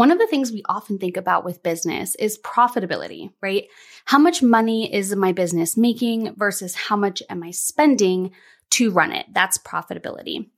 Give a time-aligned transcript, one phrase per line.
[0.00, 3.66] one of the things we often think about with business is profitability, right?
[4.06, 8.30] How much money is my business making versus how much am I spending
[8.70, 9.26] to run it?
[9.30, 10.48] That's profitability.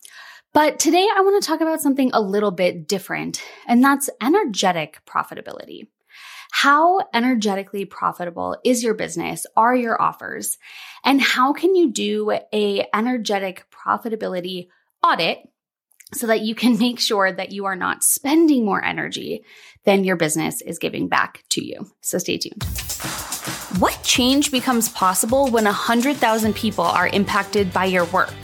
[0.52, 5.00] But today I want to talk about something a little bit different, and that's energetic
[5.06, 5.88] profitability.
[6.52, 9.44] How energetically profitable is your business?
[9.56, 10.56] Are your offers?
[11.04, 14.68] And how can you do a energetic profitability
[15.02, 15.38] audit
[16.14, 19.44] so that you can make sure that you are not spending more energy
[19.84, 21.90] than your business is giving back to you.
[22.00, 22.62] So stay tuned.
[23.78, 28.34] What change becomes possible when 100,000 people are impacted by your work?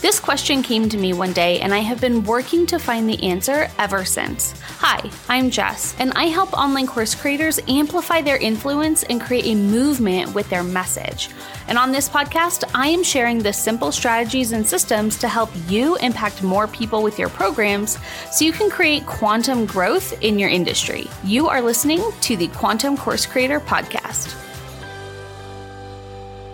[0.00, 3.22] This question came to me one day, and I have been working to find the
[3.22, 4.58] answer ever since.
[4.82, 9.54] Hi, I'm Jess, and I help online course creators amplify their influence and create a
[9.54, 11.28] movement with their message.
[11.68, 15.96] And on this podcast, I am sharing the simple strategies and systems to help you
[15.96, 17.98] impact more people with your programs
[18.32, 21.06] so you can create quantum growth in your industry.
[21.24, 24.34] You are listening to the Quantum Course Creator Podcast.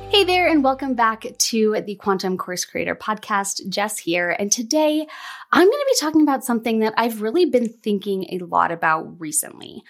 [0.09, 3.69] Hey there, and welcome back to the Quantum Course Creator Podcast.
[3.69, 4.31] Jess here.
[4.39, 5.05] And today
[5.53, 9.21] I'm going to be talking about something that I've really been thinking a lot about
[9.21, 9.83] recently.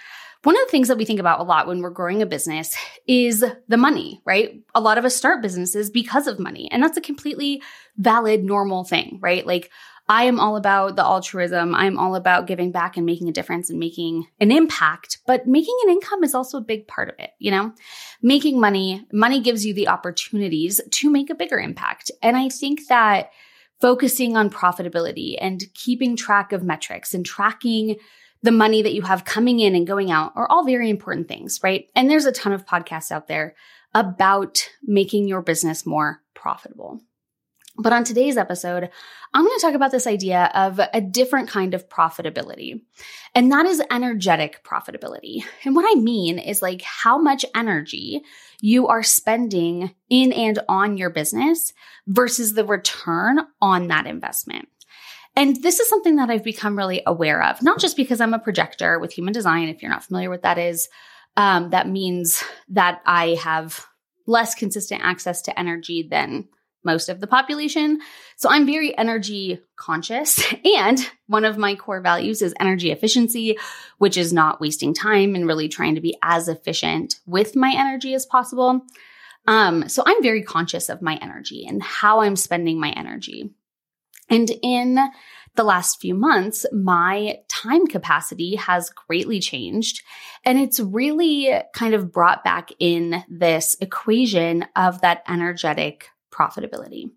[0.43, 2.75] One of the things that we think about a lot when we're growing a business
[3.07, 4.63] is the money, right?
[4.75, 7.63] A lot of us start businesses because of money, and that's a completely
[7.97, 9.47] valid, normal thing, right?
[9.47, 9.71] Like,
[10.09, 11.75] I am all about the altruism.
[11.75, 15.77] I'm all about giving back and making a difference and making an impact, but making
[15.85, 17.73] an income is also a big part of it, you know?
[18.23, 22.11] Making money, money gives you the opportunities to make a bigger impact.
[22.23, 23.31] And I think that
[23.81, 27.97] focusing on profitability and keeping track of metrics and tracking
[28.43, 31.61] the money that you have coming in and going out are all very important things,
[31.63, 31.89] right?
[31.97, 33.57] And there's a ton of podcasts out there
[33.93, 37.01] about making your business more profitable.
[37.79, 38.89] But on today's episode,
[39.35, 42.81] I'm going to talk about this idea of a different kind of profitability.
[43.35, 45.45] And that is energetic profitability.
[45.65, 48.23] And what I mean is like how much energy
[48.61, 51.73] you are spending in and on your business
[52.07, 54.69] versus the return on that investment.
[55.35, 58.39] And this is something that I've become really aware of, not just because I'm a
[58.39, 59.69] projector with human design.
[59.69, 60.89] If you're not familiar with that is,
[61.37, 63.87] um, that means that I have
[64.27, 66.49] less consistent access to energy than
[66.87, 68.01] most of the population.
[68.37, 70.43] So I'm very energy conscious.
[70.65, 73.59] And one of my core values is energy efficiency,
[73.99, 78.15] which is not wasting time and really trying to be as efficient with my energy
[78.15, 78.83] as possible.
[79.47, 83.51] Um, so I'm very conscious of my energy and how I'm spending my energy.
[84.29, 84.99] And in
[85.55, 90.03] the last few months, my time capacity has greatly changed.
[90.45, 97.11] And it's really kind of brought back in this equation of that energetic profitability.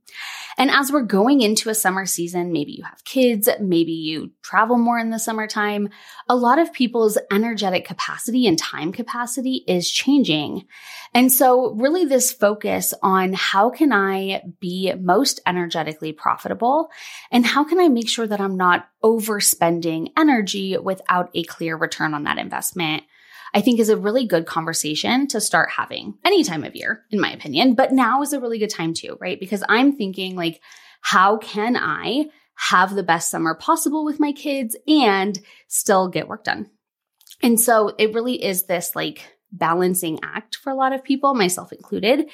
[0.58, 4.78] And as we're going into a summer season, maybe you have kids, maybe you travel
[4.78, 5.90] more in the summertime,
[6.28, 10.66] a lot of people's energetic capacity and time capacity is changing.
[11.14, 16.90] And so really this focus on how can I be most energetically profitable
[17.32, 22.14] and how can I make sure that I'm not overspending energy without a clear return
[22.14, 23.04] on that investment
[23.54, 27.20] I think is a really good conversation to start having any time of year, in
[27.20, 27.76] my opinion.
[27.76, 29.40] But now is a really good time too, right?
[29.40, 30.62] Because I'm thinking like,
[31.02, 36.44] how can I have the best summer possible with my kids and still get work
[36.44, 36.70] done?
[37.42, 41.72] And so it really is this like balancing act for a lot of people, myself
[41.72, 42.30] included.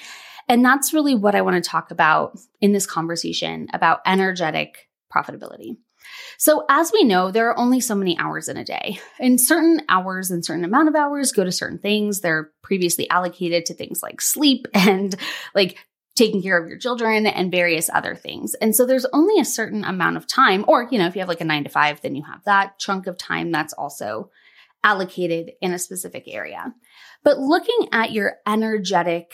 [0.48, 5.78] And that's really what I want to talk about in this conversation about energetic profitability.
[6.38, 9.00] So as we know, there are only so many hours in a day.
[9.20, 12.22] And certain hours and certain amount of hours go to certain things.
[12.22, 15.16] They're previously allocated to things like sleep and
[15.54, 15.78] like
[16.16, 18.54] taking care of your children and various other things.
[18.56, 21.28] And so there's only a certain amount of time, or, you know, if you have
[21.28, 24.30] like a nine to five, then you have that chunk of time that's also
[24.84, 26.74] allocated in a specific area.
[27.24, 29.34] But looking at your energetic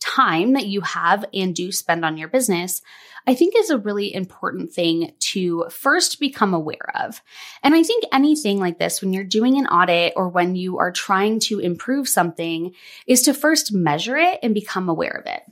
[0.00, 2.80] time that you have and do spend on your business,
[3.26, 7.22] I think is a really important thing to first become aware of.
[7.62, 10.92] And I think anything like this, when you're doing an audit or when you are
[10.92, 12.74] trying to improve something,
[13.06, 15.42] is to first measure it and become aware of it.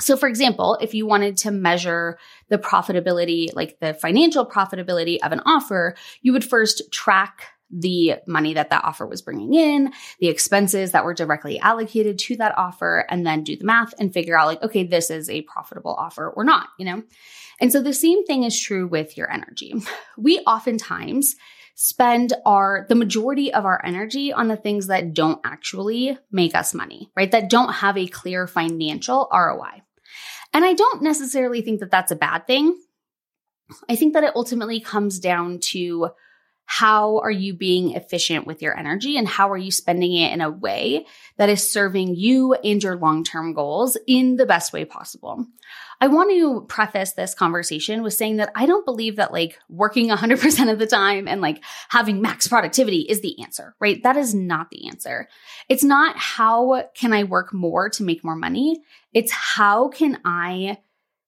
[0.00, 2.18] So, for example, if you wanted to measure
[2.48, 8.54] the profitability, like the financial profitability of an offer, you would first track the money
[8.54, 13.06] that that offer was bringing in, the expenses that were directly allocated to that offer,
[13.08, 16.30] and then do the math and figure out like, okay, this is a profitable offer
[16.30, 17.02] or not, you know?
[17.60, 19.74] And so the same thing is true with your energy.
[20.18, 21.36] We oftentimes
[21.74, 26.74] spend our the majority of our energy on the things that don't actually make us
[26.74, 27.30] money, right?
[27.30, 29.82] That don't have a clear financial ROI.
[30.52, 32.78] And I don't necessarily think that that's a bad thing.
[33.88, 36.10] I think that it ultimately comes down to
[36.64, 40.40] how are you being efficient with your energy and how are you spending it in
[40.40, 41.06] a way
[41.36, 45.46] that is serving you and your long term goals in the best way possible?
[46.00, 50.08] I want to preface this conversation with saying that I don't believe that like working
[50.08, 54.02] 100% of the time and like having max productivity is the answer, right?
[54.02, 55.28] That is not the answer.
[55.68, 58.82] It's not how can I work more to make more money?
[59.12, 60.78] It's how can I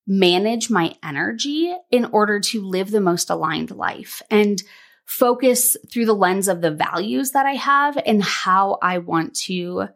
[0.06, 4.62] manage my energy in order to live the most aligned life and
[5.04, 9.88] focus through the lens of the values that I have and how I want to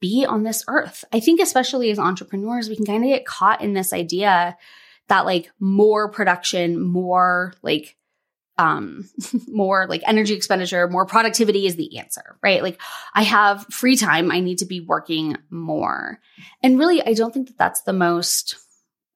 [0.00, 1.04] be on this earth.
[1.12, 4.56] I think, especially as entrepreneurs, we can kind of get caught in this idea
[5.08, 7.96] that like more production, more like,
[8.58, 9.08] um,
[9.46, 12.62] more like energy expenditure, more productivity is the answer, right?
[12.62, 12.80] Like
[13.14, 14.30] I have free time.
[14.30, 16.18] I need to be working more.
[16.62, 18.56] And really, I don't think that that's the most,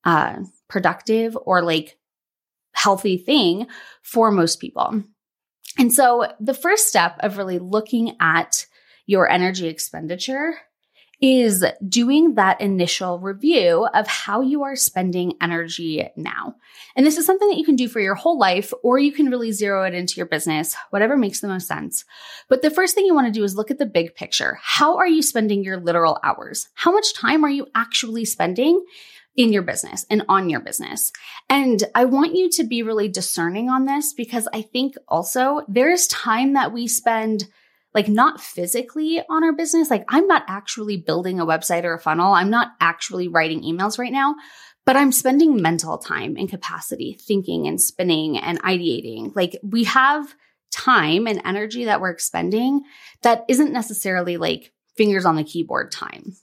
[0.04, 1.98] uh, productive or like
[2.72, 3.66] healthy thing
[4.02, 5.02] for most people.
[5.78, 8.66] And so the first step of really looking at
[9.06, 10.54] your energy expenditure
[11.20, 16.54] is doing that initial review of how you are spending energy now.
[16.94, 19.30] And this is something that you can do for your whole life, or you can
[19.30, 22.04] really zero it into your business, whatever makes the most sense.
[22.48, 24.58] But the first thing you want to do is look at the big picture.
[24.60, 26.68] How are you spending your literal hours?
[26.74, 28.84] How much time are you actually spending?
[29.36, 31.12] In your business and on your business.
[31.48, 36.06] And I want you to be really discerning on this because I think also there's
[36.06, 37.44] time that we spend
[37.94, 39.90] like not physically on our business.
[39.90, 42.32] Like I'm not actually building a website or a funnel.
[42.32, 44.34] I'm not actually writing emails right now,
[44.84, 49.34] but I'm spending mental time and capacity thinking and spinning and ideating.
[49.34, 50.34] Like we have
[50.70, 52.82] time and energy that we're expending
[53.22, 56.36] that isn't necessarily like fingers on the keyboard time.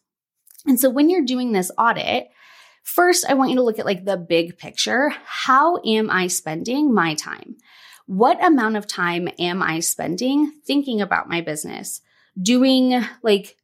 [0.65, 2.29] And so when you're doing this audit,
[2.83, 5.09] first I want you to look at like the big picture.
[5.25, 7.55] How am I spending my time?
[8.05, 12.01] what amount of time am I spending thinking about my business,
[12.41, 13.57] doing like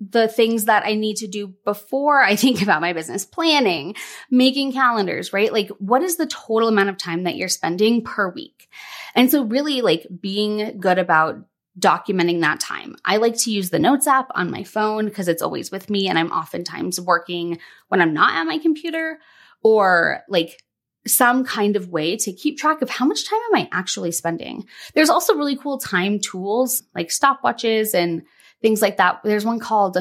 [0.00, 3.94] the things that I need to do before I think about my business, planning,
[4.30, 5.52] making calendars, right?
[5.52, 8.68] Like, what is the total amount of time that you're spending per week?
[9.14, 11.46] And so, really, like, being good about
[11.78, 12.96] documenting that time.
[13.04, 16.08] I like to use the Notes app on my phone because it's always with me,
[16.08, 17.58] and I'm oftentimes working
[17.88, 19.18] when I'm not at my computer
[19.62, 20.62] or like
[21.06, 24.66] some kind of way to keep track of how much time am I actually spending.
[24.94, 28.22] There's also really cool time tools like stopwatches and
[28.60, 29.20] things like that.
[29.24, 29.96] There's one called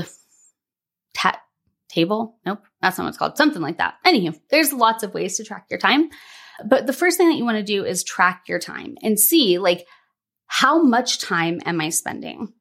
[1.14, 1.40] Tat
[1.90, 2.38] Table.
[2.46, 3.38] Nope, that's not what it's called.
[3.38, 3.96] Something like that.
[4.06, 6.10] Anywho, there's lots of ways to track your time.
[6.66, 9.60] But the first thing that you want to do is track your time and see
[9.60, 9.86] like
[10.48, 12.54] how much time am I spending?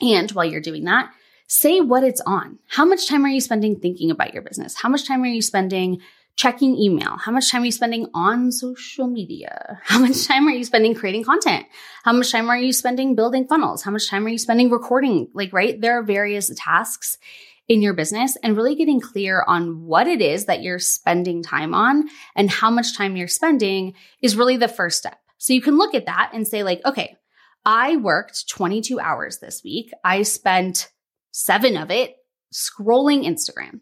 [0.00, 1.10] And while you're doing that,
[1.48, 2.58] say what it's on.
[2.68, 4.76] How much time are you spending thinking about your business?
[4.80, 6.00] How much time are you spending
[6.36, 7.16] checking email?
[7.16, 9.80] How much time are you spending on social media?
[9.84, 11.66] How much time are you spending creating content?
[12.04, 13.82] How much time are you spending building funnels?
[13.82, 15.28] How much time are you spending recording?
[15.34, 15.80] Like, right?
[15.80, 17.18] There are various tasks
[17.66, 21.74] in your business and really getting clear on what it is that you're spending time
[21.74, 25.18] on and how much time you're spending is really the first step.
[25.38, 27.16] So you can look at that and say like, okay,
[27.64, 29.90] I worked 22 hours this week.
[30.04, 30.90] I spent
[31.32, 32.16] seven of it
[32.52, 33.80] scrolling Instagram.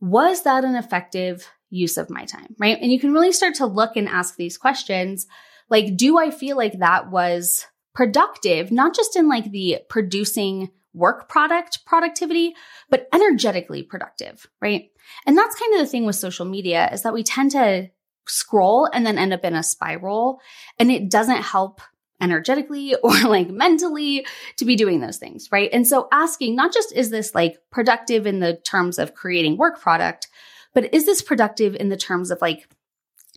[0.00, 2.78] Was that an effective use of my time, right?
[2.80, 5.26] And you can really start to look and ask these questions
[5.70, 11.28] like, do I feel like that was productive, not just in like the producing work
[11.28, 12.54] product productivity,
[12.90, 14.90] but energetically productive, right?
[15.26, 17.88] And that's kind of the thing with social media is that we tend to
[18.26, 20.40] scroll and then end up in a spiral
[20.78, 21.80] and it doesn't help
[22.20, 24.26] energetically or like mentally
[24.56, 25.70] to be doing those things, right?
[25.72, 29.80] And so asking not just is this like productive in the terms of creating work
[29.80, 30.28] product,
[30.74, 32.68] but is this productive in the terms of like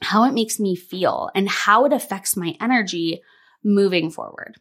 [0.01, 3.21] how it makes me feel and how it affects my energy
[3.63, 4.55] moving forward?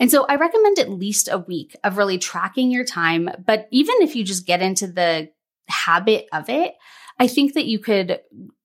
[0.00, 3.28] And so I recommend at least a week of really tracking your time.
[3.44, 5.30] But even if you just get into the
[5.68, 6.74] habit of it,
[7.18, 8.20] I think that you could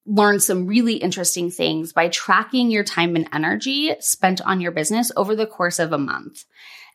[0.06, 5.12] learn some really interesting things by tracking your time and energy spent on your business
[5.16, 6.44] over the course of a month.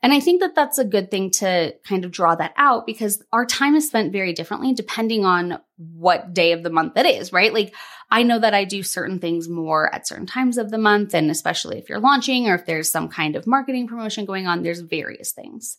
[0.03, 3.23] And I think that that's a good thing to kind of draw that out because
[3.33, 7.33] our time is spent very differently depending on what day of the month it is,
[7.33, 7.53] right?
[7.53, 7.75] Like
[8.11, 11.15] I know that I do certain things more at certain times of the month.
[11.15, 14.63] And especially if you're launching or if there's some kind of marketing promotion going on,
[14.63, 15.79] there's various things.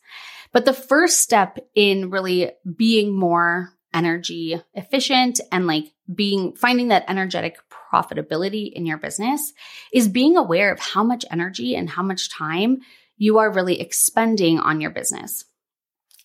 [0.51, 7.05] But the first step in really being more energy efficient and like being finding that
[7.07, 7.57] energetic
[7.93, 9.53] profitability in your business
[9.93, 12.79] is being aware of how much energy and how much time
[13.17, 15.45] you are really expending on your business.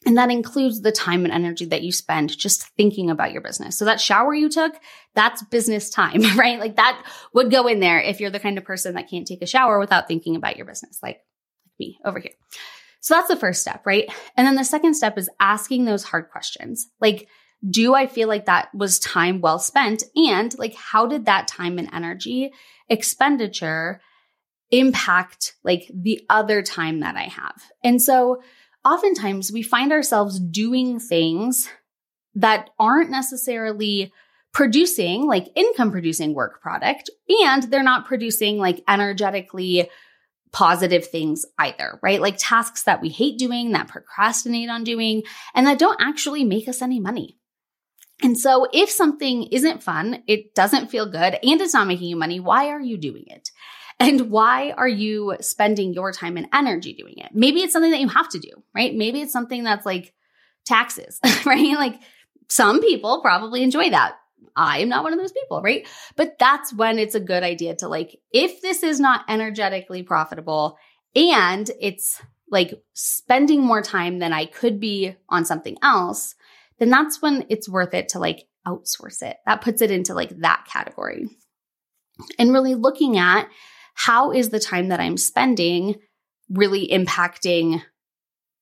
[0.07, 3.79] And that includes the time and energy that you spend just thinking about your business.
[3.79, 4.75] So that shower you took,
[5.15, 6.59] that's business time, right?
[6.59, 9.43] Like that would go in there if you're the kind of person that can't take
[9.43, 11.21] a shower without thinking about your business, like
[11.79, 12.33] me over here.
[13.01, 14.09] So that's the first step, right?
[14.37, 16.89] And then the second step is asking those hard questions.
[17.01, 17.29] Like,
[17.69, 20.05] do I feel like that was time well spent?
[20.15, 22.53] And like, how did that time and energy
[22.89, 24.01] expenditure
[24.71, 27.63] impact like the other time that I have?
[27.83, 28.43] And so
[28.85, 31.71] oftentimes we find ourselves doing things
[32.35, 34.13] that aren't necessarily
[34.53, 39.89] producing like income producing work product and they're not producing like energetically
[40.53, 42.21] positive things either, right?
[42.21, 46.69] Like tasks that we hate doing, that procrastinate on doing, and that don't actually make
[46.69, 47.37] us any money.
[48.23, 52.17] And so if something isn't fun, it doesn't feel good, and it's not making you
[52.17, 53.51] money, why are you doing it?
[54.01, 57.31] And why are you spending your time and energy doing it?
[57.33, 58.95] Maybe it's something that you have to do, right?
[58.95, 60.15] Maybe it's something that's like
[60.65, 61.77] taxes, right?
[61.77, 62.01] Like
[62.49, 64.17] some people probably enjoy that.
[64.57, 65.87] I am not one of those people, right?
[66.17, 70.79] But that's when it's a good idea to like, if this is not energetically profitable
[71.17, 76.35] and it's like spending more time than I could be on something else,
[76.79, 79.37] then that's when it's worth it to like outsource it.
[79.47, 81.29] That puts it into like that category.
[82.39, 83.49] And really looking at
[83.95, 85.97] how is the time that I'm spending
[86.51, 87.83] really impacting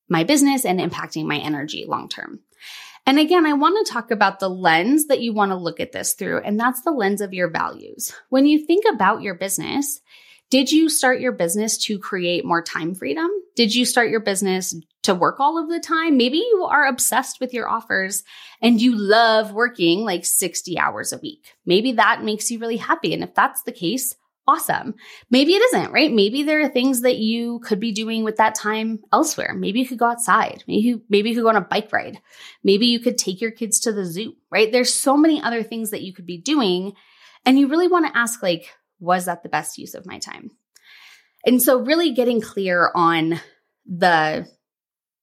[0.09, 2.41] my business and impacting my energy long term.
[3.05, 5.91] And again, I want to talk about the lens that you want to look at
[5.91, 8.15] this through, and that's the lens of your values.
[8.29, 10.01] When you think about your business,
[10.53, 13.31] did you start your business to create more time freedom?
[13.57, 16.19] Did you start your business to work all of the time?
[16.19, 18.23] Maybe you are obsessed with your offers
[18.61, 21.55] and you love working like 60 hours a week.
[21.65, 23.15] Maybe that makes you really happy.
[23.15, 24.15] And if that's the case,
[24.47, 24.95] awesome.
[25.31, 26.13] Maybe it isn't, right?
[26.13, 29.55] Maybe there are things that you could be doing with that time elsewhere.
[29.55, 30.65] Maybe you could go outside.
[30.69, 32.21] Maybe you, maybe you could go on a bike ride.
[32.63, 34.71] Maybe you could take your kids to the zoo, right?
[34.71, 36.93] There's so many other things that you could be doing.
[37.47, 38.69] And you really want to ask, like,
[39.03, 40.51] was that the best use of my time?
[41.45, 43.41] And so really getting clear on
[43.85, 44.49] the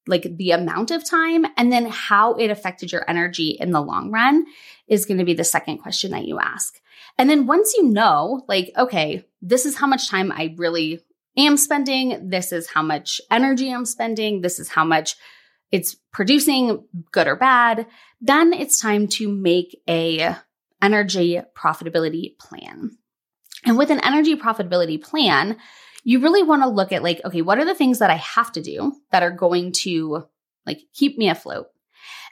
[0.07, 4.11] like the amount of time and then how it affected your energy in the long
[4.11, 4.45] run
[4.87, 6.79] is going to be the second question that you ask.
[7.17, 10.99] And then once you know, like, okay, this is how much time I really
[11.37, 15.15] am spending, this is how much energy I'm spending, this is how much
[15.71, 17.85] it's producing, good or bad,
[18.19, 20.35] then it's time to make a
[20.81, 22.97] energy profitability plan.
[23.65, 25.57] And with an energy profitability plan,
[26.03, 28.51] you really want to look at like, okay, what are the things that I have
[28.53, 30.25] to do that are going to
[30.65, 31.67] like keep me afloat?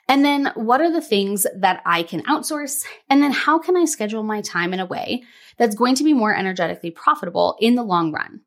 [0.08, 2.84] And then what are the things that I can outsource?
[3.10, 5.22] And then how can I schedule my time in a way
[5.58, 8.40] that's going to be more energetically profitable in the long run?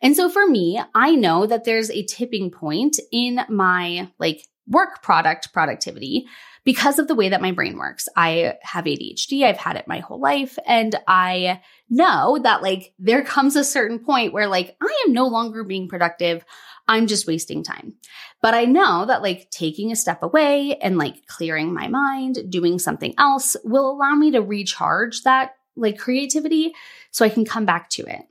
[0.00, 5.02] And so for me, I know that there's a tipping point in my like work
[5.02, 6.26] product productivity
[6.68, 8.10] because of the way that my brain works.
[8.14, 9.42] I have ADHD.
[9.42, 10.58] I've had it my whole life.
[10.66, 15.28] And I know that like there comes a certain point where like I am no
[15.28, 16.44] longer being productive.
[16.86, 17.94] I'm just wasting time.
[18.42, 22.78] But I know that like taking a step away and like clearing my mind, doing
[22.78, 26.74] something else will allow me to recharge that like creativity
[27.12, 28.26] so I can come back to it.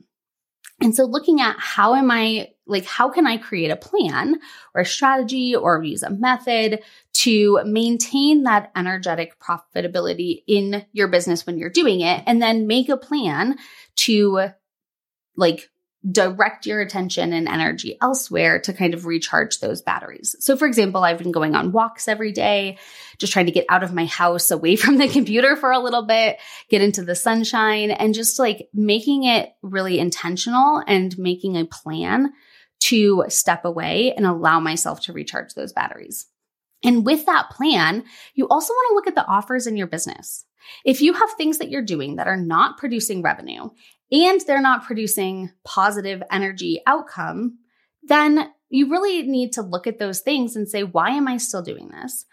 [0.81, 4.39] And so looking at how am I like how can I create a plan
[4.75, 6.81] or a strategy or use a method
[7.13, 12.89] to maintain that energetic profitability in your business when you're doing it and then make
[12.89, 13.57] a plan
[13.95, 14.49] to
[15.35, 15.69] like
[16.09, 20.35] direct your attention and energy elsewhere to kind of recharge those batteries.
[20.39, 22.77] So, for example, I've been going on walks every day,
[23.17, 26.05] just trying to get out of my house, away from the computer for a little
[26.05, 26.37] bit,
[26.69, 32.31] get into the sunshine, and just like making it really intentional and making a plan
[32.79, 36.27] to step away and allow myself to recharge those batteries.
[36.83, 38.03] And with that plan,
[38.35, 40.45] you also want to look at the offers in your business.
[40.85, 43.69] If you have things that you're doing that are not producing revenue
[44.11, 47.59] and they're not producing positive energy outcome,
[48.03, 51.61] then you really need to look at those things and say, why am I still
[51.61, 52.25] doing this?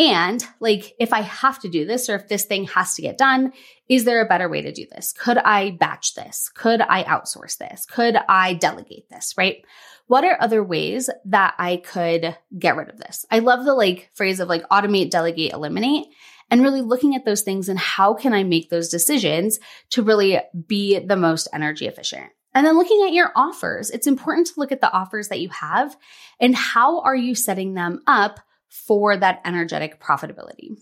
[0.00, 3.18] And like, if I have to do this or if this thing has to get
[3.18, 3.52] done,
[3.86, 5.12] is there a better way to do this?
[5.12, 6.48] Could I batch this?
[6.54, 7.84] Could I outsource this?
[7.84, 9.34] Could I delegate this?
[9.36, 9.62] Right?
[10.06, 13.26] What are other ways that I could get rid of this?
[13.30, 16.06] I love the like phrase of like automate, delegate, eliminate
[16.50, 20.40] and really looking at those things and how can I make those decisions to really
[20.66, 22.30] be the most energy efficient.
[22.54, 25.50] And then looking at your offers, it's important to look at the offers that you
[25.50, 25.94] have
[26.40, 30.78] and how are you setting them up for that energetic profitability.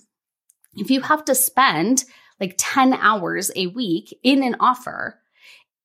[0.77, 2.05] If you have to spend
[2.41, 5.19] like 10 hours a week in an offer,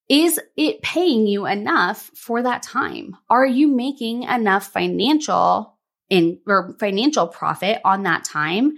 [0.07, 3.15] is it paying you enough for that time?
[3.29, 5.73] Are you making enough financial
[6.09, 8.73] in or financial profit on that time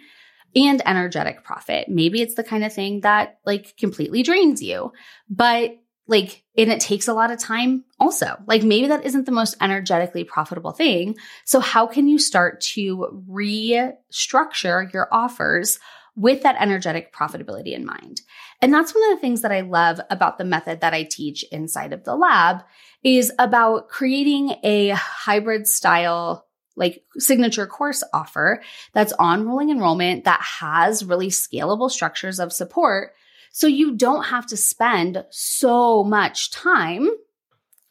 [0.55, 1.89] and energetic profit.
[1.89, 4.94] Maybe it's the kind of thing that like completely drains you,
[5.29, 5.72] but
[6.08, 8.38] like, and it takes a lot of time also.
[8.46, 11.16] Like maybe that isn't the most energetically profitable thing.
[11.46, 15.80] So how can you start to restructure your offers
[16.16, 18.22] with that energetic profitability in mind?
[18.62, 21.44] And that's one of the things that I love about the method that I teach
[21.52, 22.64] inside of the lab
[23.04, 26.46] is about creating a hybrid style
[26.78, 28.62] like signature course offer
[28.94, 33.14] that's on rolling enrollment that has really scalable structures of support
[33.56, 37.10] so you don't have to spend so much time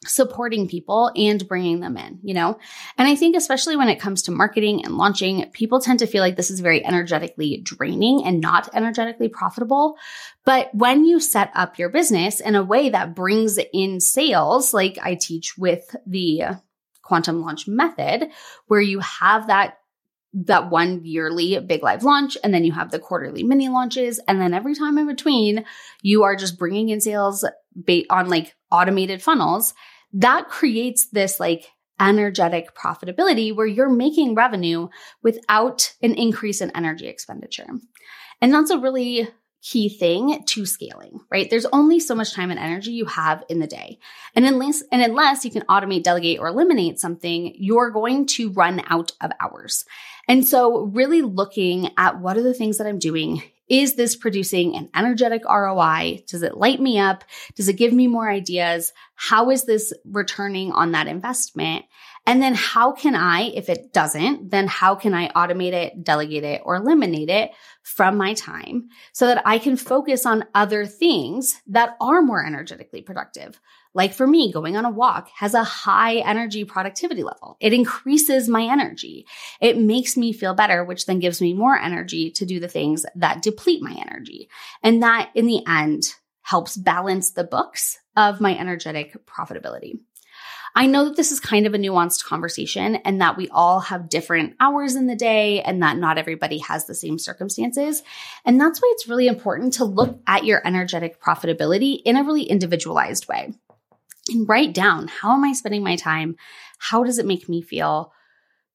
[0.05, 2.59] supporting people and bringing them in, you know?
[2.99, 6.21] And I think, especially when it comes to marketing and launching, people tend to feel
[6.21, 9.97] like this is very energetically draining and not energetically profitable.
[10.45, 14.99] But when you set up your business in a way that brings in sales, like
[15.01, 16.43] I teach with the
[17.01, 18.29] quantum launch method,
[18.67, 19.79] where you have that
[20.35, 24.41] that one yearly big live launch and then you have the quarterly mini launches and
[24.41, 25.63] then every time in between
[26.01, 27.45] you are just bringing in sales
[28.09, 29.73] on like automated funnels.
[30.13, 31.67] That creates this like
[31.99, 34.89] energetic profitability where you're making revenue
[35.23, 37.67] without an increase in energy expenditure.
[38.41, 39.29] And that's a really
[39.65, 41.49] key thing to scaling, right?
[41.49, 43.97] There's only so much time and energy you have in the day.
[44.35, 48.83] And unless, and unless you can automate, delegate, or eliminate something, you're going to run
[48.89, 49.85] out of hours.
[50.27, 54.75] And so really looking at what are the things that I'm doing is this producing
[54.75, 56.23] an energetic ROI?
[56.27, 57.23] Does it light me up?
[57.55, 58.93] Does it give me more ideas?
[59.15, 61.85] How is this returning on that investment?
[62.27, 66.43] And then how can I, if it doesn't, then how can I automate it, delegate
[66.43, 67.51] it, or eliminate it
[67.83, 73.03] from my time so that I can focus on other things that are more energetically
[73.03, 73.59] productive?
[73.93, 77.57] Like for me, going on a walk has a high energy productivity level.
[77.59, 79.25] It increases my energy.
[79.61, 83.05] It makes me feel better, which then gives me more energy to do the things
[83.15, 84.49] that deplete my energy.
[84.83, 89.99] And that in the end helps balance the books of my energetic profitability.
[90.77, 94.09] I know that this is kind of a nuanced conversation and that we all have
[94.09, 98.03] different hours in the day and that not everybody has the same circumstances.
[98.43, 102.43] And that's why it's really important to look at your energetic profitability in a really
[102.43, 103.53] individualized way
[104.29, 106.35] and write down how am I spending my time?
[106.77, 108.11] How does it make me feel?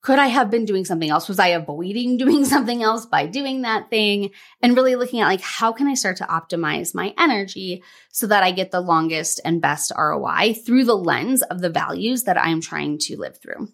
[0.03, 1.29] Could I have been doing something else?
[1.29, 4.31] Was I avoiding doing something else by doing that thing?
[4.63, 8.43] And really looking at like, how can I start to optimize my energy so that
[8.43, 12.61] I get the longest and best ROI through the lens of the values that I'm
[12.61, 13.69] trying to live through?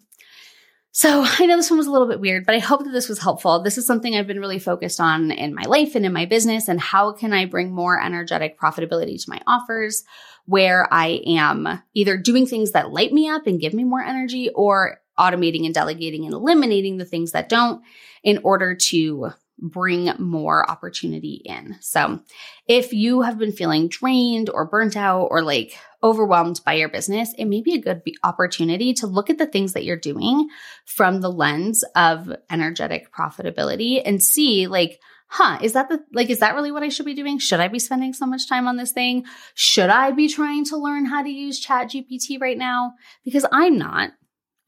[0.91, 3.07] So I know this one was a little bit weird, but I hope that this
[3.07, 3.61] was helpful.
[3.61, 6.67] This is something I've been really focused on in my life and in my business.
[6.67, 10.03] And how can I bring more energetic profitability to my offers
[10.45, 14.49] where I am either doing things that light me up and give me more energy
[14.55, 17.81] or automating and delegating and eliminating the things that don't
[18.23, 21.77] in order to bring more opportunity in.
[21.81, 22.19] So
[22.67, 27.33] if you have been feeling drained or burnt out or like overwhelmed by your business,
[27.37, 30.47] it may be a good opportunity to look at the things that you're doing
[30.85, 36.39] from the lens of energetic profitability and see like, huh, is that the, like, is
[36.39, 37.39] that really what I should be doing?
[37.39, 39.25] Should I be spending so much time on this thing?
[39.55, 42.93] Should I be trying to learn how to use chat GPT right now?
[43.25, 44.11] Because I'm not.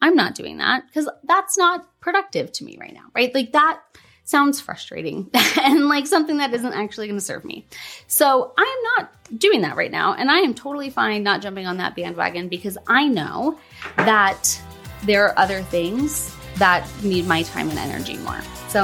[0.01, 3.33] I'm not doing that because that's not productive to me right now, right?
[3.33, 3.81] Like that
[4.23, 5.29] sounds frustrating
[5.62, 7.65] and like something that isn't actually going to serve me.
[8.07, 10.13] So I am not doing that right now.
[10.13, 13.59] And I am totally fine not jumping on that bandwagon because I know
[13.97, 14.62] that
[15.03, 18.41] there are other things that need my time and energy more.
[18.67, 18.83] So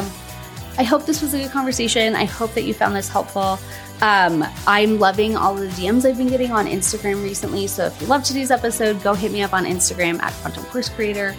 [0.78, 2.16] I hope this was a good conversation.
[2.16, 3.60] I hope that you found this helpful.
[4.02, 7.68] Um, I'm loving all the DMs I've been getting on Instagram recently.
[7.68, 10.90] So if you love today's episode, go hit me up on Instagram at Quantum Course
[10.90, 11.36] Creator.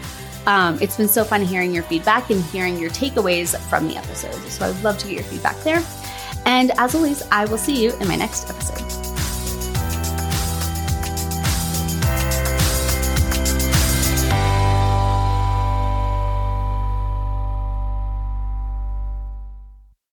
[0.47, 4.35] Um, it's been so fun hearing your feedback and hearing your takeaways from the episode.
[4.49, 5.83] So I would love to get your feedback there.
[6.47, 8.96] And as always, I will see you in my next episode.